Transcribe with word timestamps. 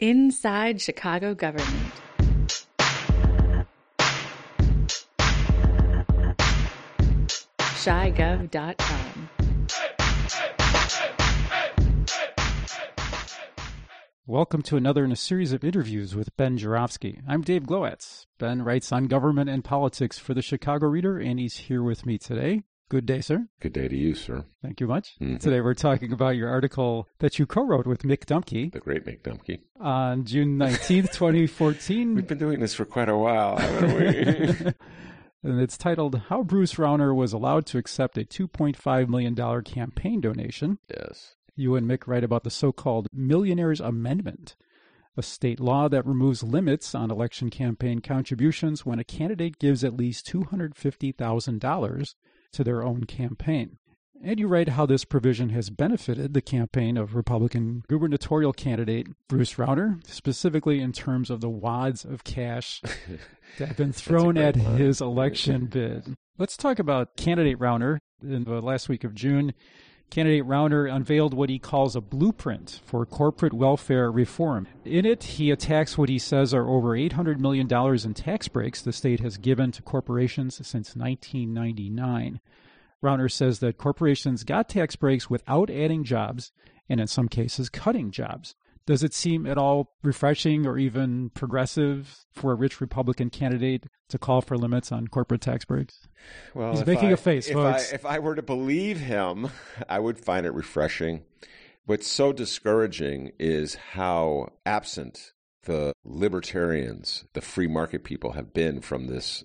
Inside 0.00 0.80
Chicago 0.80 1.34
Government. 1.34 1.92
ChiGov.com. 7.58 9.28
Welcome 14.24 14.62
to 14.62 14.76
another 14.76 15.04
in 15.04 15.10
a 15.10 15.16
series 15.16 15.52
of 15.52 15.64
interviews 15.64 16.14
with 16.14 16.36
Ben 16.36 16.58
Joravsky. 16.58 17.20
I'm 17.26 17.42
Dave 17.42 17.64
Glowacz. 17.64 18.26
Ben 18.38 18.62
writes 18.62 18.92
on 18.92 19.06
government 19.06 19.50
and 19.50 19.64
politics 19.64 20.16
for 20.16 20.32
the 20.32 20.42
Chicago 20.42 20.86
Reader, 20.86 21.18
and 21.18 21.40
he's 21.40 21.56
here 21.56 21.82
with 21.82 22.06
me 22.06 22.18
today. 22.18 22.62
Good 22.90 23.04
day, 23.04 23.20
sir. 23.20 23.46
Good 23.60 23.74
day 23.74 23.86
to 23.86 23.96
you, 23.96 24.14
sir. 24.14 24.46
Thank 24.62 24.80
you 24.80 24.86
much. 24.86 25.18
Mhm. 25.20 25.38
Today 25.40 25.60
we're 25.60 25.74
talking 25.74 26.10
about 26.10 26.36
your 26.36 26.48
article 26.48 27.06
that 27.18 27.38
you 27.38 27.44
co-wrote 27.44 27.86
with 27.86 28.02
Mick 28.02 28.24
Dumke 28.24 28.72
The 28.72 28.80
great 28.80 29.04
Mick 29.04 29.20
Dumke. 29.22 29.60
on 29.78 30.24
June 30.24 30.56
19th, 30.58 31.12
2014. 31.12 32.14
We've 32.14 32.26
been 32.26 32.38
doing 32.38 32.60
this 32.60 32.72
for 32.74 32.86
quite 32.86 33.10
a 33.10 33.16
while, 33.16 33.58
haven't 33.58 33.94
we? 33.94 34.72
and 35.50 35.60
it's 35.60 35.76
titled 35.76 36.18
How 36.30 36.42
Bruce 36.42 36.74
Rauner 36.76 37.14
Was 37.14 37.34
Allowed 37.34 37.66
to 37.66 37.78
Accept 37.78 38.16
a 38.16 38.24
$2.5 38.24 39.08
Million 39.08 39.34
Campaign 39.64 40.20
Donation. 40.22 40.78
yes. 40.88 41.34
You 41.56 41.74
and 41.74 41.86
Mick 41.90 42.06
write 42.06 42.24
about 42.24 42.44
the 42.44 42.50
so 42.50 42.70
called 42.72 43.08
Millionaires 43.12 43.80
Amendment, 43.80 44.54
a 45.16 45.22
state 45.22 45.58
law 45.60 45.88
that 45.88 46.06
removes 46.06 46.42
limits 46.44 46.94
on 46.94 47.10
election 47.10 47.50
campaign 47.50 47.98
contributions 48.00 48.86
when 48.86 49.00
a 49.00 49.04
candidate 49.04 49.58
gives 49.58 49.82
at 49.84 49.96
least 49.96 50.24
$250,000 50.32 52.14
to 52.52 52.64
their 52.64 52.82
own 52.82 53.04
campaign. 53.04 53.78
And 54.22 54.40
you 54.40 54.48
write 54.48 54.70
how 54.70 54.84
this 54.84 55.04
provision 55.04 55.50
has 55.50 55.70
benefited 55.70 56.34
the 56.34 56.42
campaign 56.42 56.96
of 56.96 57.14
Republican 57.14 57.84
gubernatorial 57.88 58.52
candidate 58.52 59.06
Bruce 59.28 59.54
Rauner, 59.54 60.04
specifically 60.06 60.80
in 60.80 60.92
terms 60.92 61.30
of 61.30 61.40
the 61.40 61.48
wads 61.48 62.04
of 62.04 62.24
cash 62.24 62.82
that 63.58 63.68
have 63.68 63.76
been 63.76 63.92
thrown 63.92 64.36
at 64.36 64.56
his 64.56 65.00
election 65.00 65.66
bid. 65.66 66.16
Let's 66.36 66.56
talk 66.56 66.78
about 66.78 67.16
candidate 67.16 67.58
Rauner. 67.58 67.98
In 68.20 68.42
the 68.42 68.60
last 68.60 68.88
week 68.88 69.04
of 69.04 69.14
June, 69.14 69.54
Candidate 70.10 70.44
Rauner 70.44 70.90
unveiled 70.90 71.34
what 71.34 71.50
he 71.50 71.58
calls 71.58 71.94
a 71.94 72.00
blueprint 72.00 72.80
for 72.86 73.04
corporate 73.04 73.52
welfare 73.52 74.10
reform. 74.10 74.66
In 74.84 75.04
it, 75.04 75.22
he 75.22 75.50
attacks 75.50 75.98
what 75.98 76.08
he 76.08 76.18
says 76.18 76.54
are 76.54 76.68
over 76.68 76.90
$800 76.90 77.38
million 77.38 77.68
in 77.70 78.14
tax 78.14 78.48
breaks 78.48 78.80
the 78.80 78.92
state 78.92 79.20
has 79.20 79.36
given 79.36 79.70
to 79.72 79.82
corporations 79.82 80.54
since 80.56 80.96
1999. 80.96 82.40
Rauner 83.02 83.30
says 83.30 83.58
that 83.58 83.76
corporations 83.76 84.44
got 84.44 84.70
tax 84.70 84.96
breaks 84.96 85.28
without 85.28 85.70
adding 85.70 86.04
jobs 86.04 86.52
and 86.88 87.00
in 87.00 87.06
some 87.06 87.28
cases 87.28 87.68
cutting 87.68 88.10
jobs. 88.10 88.56
Does 88.88 89.02
it 89.02 89.12
seem 89.12 89.44
at 89.44 89.58
all 89.58 89.92
refreshing 90.02 90.66
or 90.66 90.78
even 90.78 91.28
progressive 91.34 92.24
for 92.32 92.52
a 92.52 92.54
rich 92.54 92.80
Republican 92.80 93.28
candidate 93.28 93.84
to 94.08 94.16
call 94.16 94.40
for 94.40 94.56
limits 94.56 94.90
on 94.90 95.08
corporate 95.08 95.42
tax 95.42 95.66
breaks? 95.66 96.08
Well, 96.54 96.70
He's 96.72 96.86
making 96.86 97.10
I- 97.10 97.12
a 97.12 97.16
face, 97.18 97.48
if 97.48 97.52
folks. 97.52 97.92
I, 97.92 97.94
if 97.94 98.06
I 98.06 98.18
were 98.18 98.34
to 98.34 98.40
believe 98.40 98.98
him, 98.98 99.50
I 99.90 99.98
would 99.98 100.18
find 100.18 100.46
it 100.46 100.54
refreshing. 100.54 101.20
What's 101.84 102.06
so 102.06 102.32
discouraging 102.32 103.32
is 103.38 103.74
how 103.74 104.54
absent 104.64 105.34
the 105.64 105.92
libertarians, 106.02 107.26
the 107.34 107.42
free 107.42 107.66
market 107.66 108.04
people, 108.04 108.32
have 108.32 108.54
been 108.54 108.80
from 108.80 109.06
this 109.06 109.44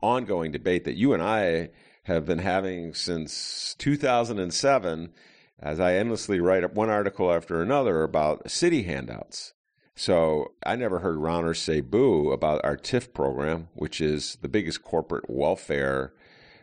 ongoing 0.00 0.50
debate 0.50 0.84
that 0.84 0.96
you 0.96 1.12
and 1.12 1.22
I 1.22 1.68
have 2.04 2.24
been 2.24 2.38
having 2.38 2.94
since 2.94 3.74
2007 3.80 5.12
as 5.60 5.80
I 5.80 5.94
endlessly 5.94 6.40
write 6.40 6.64
up 6.64 6.74
one 6.74 6.90
article 6.90 7.32
after 7.32 7.60
another 7.60 8.02
about 8.02 8.50
city 8.50 8.82
handouts. 8.84 9.54
So 9.96 10.52
I 10.64 10.76
never 10.76 11.00
heard 11.00 11.16
Rauner 11.16 11.56
say 11.56 11.80
boo 11.80 12.30
about 12.30 12.60
our 12.64 12.76
TIF 12.76 13.12
program, 13.12 13.68
which 13.74 14.00
is 14.00 14.38
the 14.40 14.48
biggest 14.48 14.82
corporate 14.82 15.28
welfare 15.28 16.12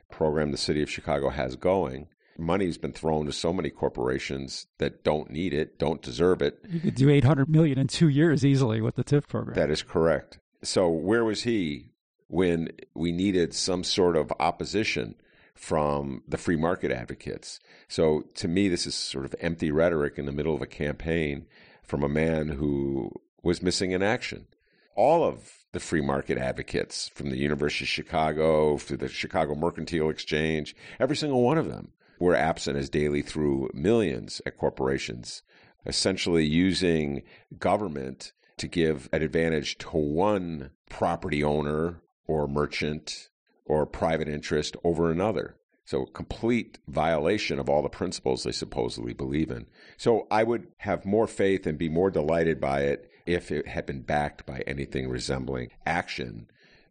program 0.10 0.52
the 0.52 0.58
city 0.58 0.82
of 0.82 0.90
Chicago 0.90 1.30
has 1.30 1.58
going. 1.58 2.08
Money's 2.38 2.78
been 2.78 2.94
thrown 2.94 3.26
to 3.26 3.34
so 3.34 3.52
many 3.52 3.70
corporations 3.70 4.68
that 4.78 5.04
don't 5.04 5.30
need 5.30 5.54
it, 5.54 5.78
don't 5.78 6.02
deserve 6.02 6.42
it. 6.42 6.60
You 6.70 6.80
could 6.80 6.96
do 6.96 7.10
800 7.10 7.50
million 7.50 7.78
in 7.78 7.88
two 7.88 8.10
years 8.10 8.46
easily 8.46 8.82
with 8.82 8.96
the 8.96 9.04
TIF 9.04 9.28
program. 9.28 9.56
That 9.56 9.70
is 9.70 9.84
correct. 9.84 10.40
So 10.64 10.90
where 10.90 11.24
was 11.24 11.44
he 11.44 11.92
when 12.28 12.70
we 12.94 13.12
needed 13.12 13.54
some 13.54 13.84
sort 13.84 14.16
of 14.16 14.32
opposition 14.40 15.16
from 15.56 16.22
the 16.28 16.38
free 16.38 16.56
market 16.56 16.92
advocates? 16.92 17.60
So 17.88 18.26
to 18.36 18.48
me, 18.48 18.68
this 18.68 18.86
is 18.86 18.96
sort 18.96 19.26
of 19.26 19.36
empty 19.40 19.72
rhetoric 19.72 20.18
in 20.18 20.26
the 20.26 20.32
middle 20.32 20.56
of 20.56 20.62
a 20.62 20.68
campaign 20.68 21.48
from 21.84 22.04
a 22.04 22.10
man 22.10 22.50
who 22.50 23.12
was 23.42 23.62
missing 23.62 23.92
in 23.92 24.04
action. 24.04 24.48
All 24.96 25.24
of 25.24 25.66
the 25.72 25.80
free 25.80 26.02
market 26.02 26.38
advocates, 26.38 27.10
from 27.10 27.30
the 27.30 27.38
University 27.38 27.84
of 27.84 27.90
Chicago 27.90 28.78
to 28.78 28.96
the 28.96 29.10
Chicago 29.10 29.56
Mercantile 29.56 30.10
Exchange, 30.10 30.76
every 31.00 31.18
single 31.18 31.42
one 31.42 31.58
of 31.58 31.68
them 31.68 31.92
were 32.20 32.36
absent 32.36 32.78
as 32.78 32.90
Daley 32.90 33.22
threw 33.22 33.70
millions 33.74 34.42
at 34.46 34.58
corporations, 34.58 35.44
essentially 35.86 36.46
using 36.46 37.24
government 37.60 38.32
to 38.58 38.68
give 38.68 39.10
an 39.12 39.22
advantage 39.22 39.78
to 39.80 39.90
one 39.98 40.72
property 40.90 41.44
owner 41.44 42.02
or 42.26 42.48
merchant 42.48 43.30
or 43.66 43.86
private 43.86 44.28
interest 44.28 44.76
over 44.84 45.12
another. 45.12 45.58
So, 45.86 46.06
complete 46.06 46.80
violation 46.88 47.60
of 47.60 47.70
all 47.70 47.84
the 47.84 47.90
principles 47.90 48.44
they 48.44 48.52
supposedly 48.52 49.14
believe 49.14 49.52
in. 49.52 49.68
So, 49.98 50.28
I 50.32 50.44
would 50.44 50.68
have 50.78 51.06
more 51.06 51.28
faith 51.28 51.68
and 51.68 51.78
be 51.78 51.90
more 51.90 52.10
delighted 52.10 52.60
by 52.60 52.82
it 52.82 53.12
if 53.26 53.52
it 53.52 53.68
had 53.68 53.86
been 53.86 54.02
backed 54.02 54.46
by 54.46 54.64
anything 54.66 55.10
resembling 55.10 55.70
action 55.86 56.48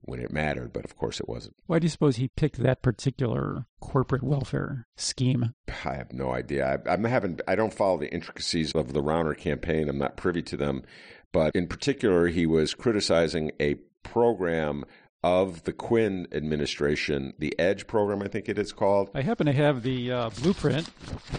when 0.07 0.21
it 0.21 0.31
mattered, 0.31 0.73
but 0.73 0.85
of 0.85 0.97
course 0.97 1.19
it 1.21 1.29
wasn't. 1.29 1.57
Why 1.67 1.79
do 1.79 1.87
you 1.87 1.91
suppose 1.91 2.17
he 2.17 2.29
picked 2.29 2.59
that 2.59 2.83
particular 2.83 3.67
corporate 3.81 4.23
welfare 4.23 4.87
scheme? 4.97 5.55
I 5.85 5.95
have 5.95 6.13
no 6.13 6.33
idea. 6.33 6.81
I, 6.87 6.93
I'm 6.93 7.05
having. 7.05 7.41
I 7.49 7.55
don't 7.55 7.73
follow 7.73 7.99
the 7.99 8.13
intricacies 8.13 8.73
of 8.73 8.93
the 8.93 9.03
Rauner 9.03 9.37
campaign. 9.37 9.89
I'm 9.89 9.99
not 9.99 10.17
privy 10.17 10.43
to 10.43 10.57
them, 10.57 10.83
but 11.33 11.55
in 11.55 11.67
particular, 11.67 12.29
he 12.29 12.47
was 12.47 12.75
criticizing 12.75 13.53
a 13.61 13.77
program 14.03 14.85
of 15.25 15.63
the 15.65 15.73
Quinn 15.73 16.29
administration, 16.33 17.33
the 17.39 17.59
Edge 17.59 17.87
program, 17.87 18.21
I 18.23 18.29
think 18.29 18.47
it 18.47 18.59
is 18.59 18.73
called. 18.75 19.09
I 19.15 19.23
happen 19.23 19.47
to 19.47 19.55
have 19.55 19.83
the 19.83 20.13
uh, 20.13 20.31
blueprint 20.43 20.87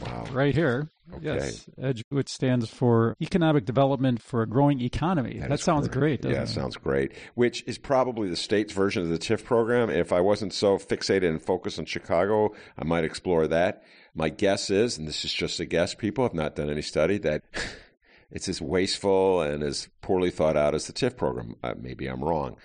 Wow. 0.01 0.25
right 0.31 0.55
here. 0.55 0.89
Yes, 1.21 1.69
EDGE, 1.79 2.03
which 2.09 2.29
stands 2.29 2.67
for 2.67 3.15
Economic 3.21 3.63
Development 3.63 4.19
for 4.19 4.41
a 4.41 4.47
Growing 4.47 4.81
Economy. 4.81 5.37
That 5.39 5.59
sounds 5.59 5.87
correct. 5.87 5.99
great, 5.99 6.21
doesn't 6.21 6.35
yeah, 6.35 6.41
it? 6.43 6.47
sounds 6.49 6.77
great. 6.77 7.11
Which 7.35 7.63
is 7.67 7.77
probably 7.77 8.27
the 8.27 8.35
state's 8.35 8.73
version 8.73 9.03
of 9.03 9.09
the 9.09 9.19
TIF 9.19 9.43
program. 9.43 9.91
If 9.91 10.11
I 10.11 10.19
wasn't 10.19 10.51
so 10.51 10.79
fixated 10.79 11.29
and 11.29 11.39
focused 11.39 11.77
on 11.77 11.85
Chicago, 11.85 12.55
I 12.79 12.85
might 12.85 13.03
explore 13.03 13.45
that. 13.49 13.83
My 14.15 14.29
guess 14.29 14.71
is, 14.71 14.97
and 14.97 15.07
this 15.07 15.23
is 15.23 15.31
just 15.31 15.59
a 15.59 15.65
guess, 15.65 15.93
people 15.93 16.23
have 16.23 16.33
not 16.33 16.55
done 16.55 16.71
any 16.71 16.81
study, 16.81 17.19
that 17.19 17.43
it's 18.31 18.49
as 18.49 18.59
wasteful 18.59 19.41
and 19.43 19.61
as 19.61 19.89
poorly 20.01 20.31
thought 20.31 20.57
out 20.57 20.73
as 20.73 20.87
the 20.87 20.93
TIF 20.93 21.15
program. 21.17 21.53
Uh, 21.61 21.75
maybe 21.79 22.07
I'm 22.07 22.23
wrong. 22.23 22.55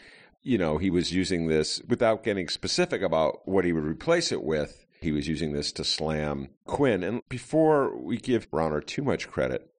You 0.43 0.57
know, 0.57 0.79
he 0.79 0.89
was 0.89 1.13
using 1.13 1.49
this 1.49 1.83
without 1.87 2.25
getting 2.25 2.49
specific 2.49 3.03
about 3.03 3.47
what 3.47 3.65
he 3.65 3.73
would 3.73 3.85
replace 3.85 4.33
it 4.33 4.43
with. 4.43 4.87
He 5.01 5.13
was 5.13 5.29
using 5.29 5.53
this 5.53 5.71
to 5.73 5.85
slam 5.85 6.49
Quinn. 6.65 7.03
And 7.03 7.23
before 7.29 7.97
we 7.97 8.17
give 8.17 8.51
Rauner 8.51 8.85
too 8.85 9.03
much 9.03 9.29
credit, 9.29 9.71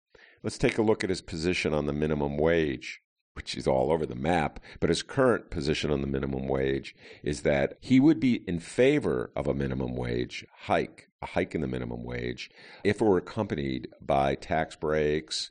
let's 0.43 0.59
take 0.59 0.77
a 0.77 0.83
look 0.83 1.03
at 1.03 1.09
his 1.09 1.21
position 1.21 1.73
on 1.73 1.87
the 1.87 1.93
minimum 1.93 2.37
wage, 2.37 3.01
which 3.33 3.55
is 3.55 3.65
all 3.65 3.91
over 3.91 4.05
the 4.05 4.15
map. 4.15 4.59
But 4.79 4.89
his 4.89 5.01
current 5.01 5.49
position 5.49 5.89
on 5.89 6.01
the 6.01 6.07
minimum 6.07 6.47
wage 6.47 6.95
is 7.23 7.41
that 7.41 7.77
he 7.79 7.99
would 7.99 8.19
be 8.19 8.43
in 8.47 8.59
favor 8.59 9.31
of 9.35 9.47
a 9.47 9.55
minimum 9.55 9.95
wage 9.95 10.45
hike, 10.65 11.09
a 11.23 11.27
hike 11.27 11.55
in 11.55 11.61
the 11.61 11.67
minimum 11.67 12.03
wage, 12.03 12.51
if 12.83 13.01
it 13.01 13.05
were 13.05 13.17
accompanied 13.17 13.87
by 13.99 14.35
tax 14.35 14.75
breaks 14.75 15.49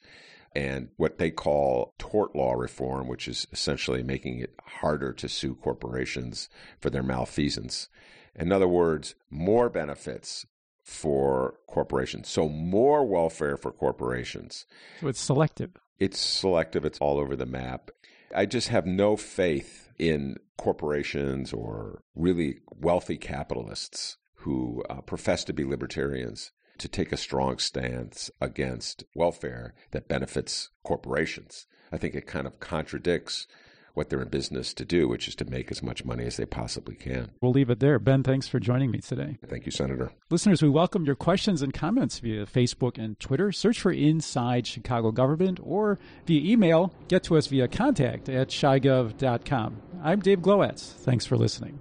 and 0.55 0.89
what 0.97 1.19
they 1.19 1.31
call 1.31 1.95
tort 1.99 2.35
law 2.35 2.53
reform, 2.53 3.09
which 3.09 3.29
is 3.29 3.47
essentially 3.53 4.03
making 4.03 4.41
it 4.41 4.55
harder 4.65 5.13
to 5.13 5.29
sue 5.29 5.55
corporations 5.55 6.49
for 6.81 6.91
their 6.91 7.03
malfeasance. 7.03 7.89
In 8.35 8.53
other 8.53 8.69
words, 8.69 9.15
more 9.31 9.69
benefits 9.69 10.47
for 10.83 11.55
corporations. 11.69 12.29
So 12.29 12.49
more 12.49 13.07
welfare 13.07 13.57
for 13.57 13.71
corporations. 13.71 14.67
So 15.01 15.09
it's 15.09 15.21
selective. 15.21 15.71
It's 15.99 16.19
selective, 16.19 16.85
it's 16.85 16.99
all 16.99 17.19
over 17.19 17.37
the 17.37 17.47
map. 17.47 17.91
I 18.35 18.47
just 18.47 18.69
have 18.69 18.87
no 18.87 19.17
faith 19.17 19.89
in 19.99 20.37
corporations 20.57 21.53
or 21.53 22.03
really 22.15 22.61
wealthy 22.75 23.19
capitalists 23.19 24.17
who 24.37 24.83
uh, 24.89 25.03
profess 25.03 25.45
to 25.45 25.53
be 25.53 25.65
libertarians 25.65 26.53
to 26.81 26.89
take 26.89 27.13
a 27.13 27.17
strong 27.17 27.59
stance 27.59 28.31
against 28.41 29.05
welfare 29.15 29.75
that 29.93 30.09
benefits 30.09 30.71
corporations. 30.83 31.67
I 31.93 31.99
think 31.99 32.15
it 32.15 32.27
kind 32.27 32.47
of 32.47 32.61
contradicts 32.61 33.47
what 33.95 34.09
they're 34.09 34.23
in 34.23 34.29
business 34.29 34.73
to 34.75 34.85
do, 34.85 35.09
which 35.09 35.29
is 35.29 35.35
to 35.37 35.45
make 35.45 35.71
as 35.71 35.83
much 35.83 36.05
money 36.05 36.25
as 36.25 36.37
they 36.37 36.47
possibly 36.47 36.95
can. 36.95 37.33
We'll 37.41 37.53
leave 37.53 37.71
it 37.71 37.81
there. 37.81 37.99
Ben, 37.99 38.23
thanks 38.23 38.49
for 38.49 38.61
joining 38.61 38.91
me 38.91 39.01
today. 39.01 39.39
Thank 39.47 39.67
you, 39.67 39.73
Senator. 39.73 40.13
Listeners, 40.31 40.63
we 40.63 40.69
welcome 40.69 41.05
your 41.05 41.17
questions 41.17 41.61
and 41.61 41.75
comments 41.75 42.19
via 42.21 42.47
Facebook 42.47 42.99
and 42.99 43.19
Twitter. 43.19 43.53
Search 43.53 43.81
for 43.81 43.93
Inside 43.93 44.67
Chicago 44.67 45.11
Government 45.11 45.59
or 45.63 45.99
via 46.27 46.41
email. 46.53 46.95
Get 47.09 47.25
to 47.25 47.37
us 47.37 47.49
via 47.49 47.69
contact 47.69 48.29
at 48.29 48.49
chigov.com. 48.49 49.83
I'm 50.03 50.21
Dave 50.21 50.39
Glowacz. 50.39 50.93
Thanks 50.93 51.27
for 51.27 51.37
listening. 51.37 51.81